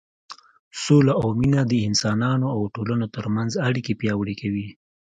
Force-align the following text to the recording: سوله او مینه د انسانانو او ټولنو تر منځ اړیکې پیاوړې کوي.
سوله 0.83 1.13
او 1.21 1.27
مینه 1.39 1.61
د 1.67 1.73
انسانانو 1.87 2.47
او 2.55 2.61
ټولنو 2.75 3.05
تر 3.15 3.25
منځ 3.35 3.51
اړیکې 3.67 3.93
پیاوړې 4.01 4.35
کوي. 4.41 4.67